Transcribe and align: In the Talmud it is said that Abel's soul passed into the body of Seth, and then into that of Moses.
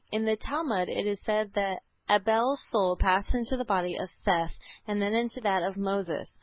In 0.11 0.25
the 0.25 0.35
Talmud 0.35 0.89
it 0.89 1.05
is 1.05 1.21
said 1.21 1.53
that 1.53 1.83
Abel's 2.09 2.59
soul 2.71 2.95
passed 2.95 3.35
into 3.35 3.55
the 3.55 3.63
body 3.63 3.95
of 3.95 4.09
Seth, 4.09 4.57
and 4.87 4.99
then 4.99 5.13
into 5.13 5.39
that 5.41 5.61
of 5.61 5.77
Moses. 5.77 6.39